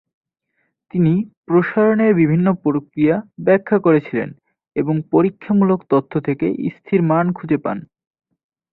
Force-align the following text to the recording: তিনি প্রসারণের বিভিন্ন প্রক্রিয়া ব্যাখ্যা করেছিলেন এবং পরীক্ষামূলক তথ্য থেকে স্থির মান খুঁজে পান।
তিনি 0.93 1.13
প্রসারণের 1.45 2.11
বিভিন্ন 2.15 2.47
প্রক্রিয়া 2.63 3.15
ব্যাখ্যা 3.39 3.77
করেছিলেন 3.79 4.29
এবং 4.75 4.95
পরীক্ষামূলক 5.11 5.79
তথ্য 5.89 6.13
থেকে 6.19 6.47
স্থির 6.75 6.99
মান 7.01 7.25
খুঁজে 7.33 7.57
পান। 7.57 7.77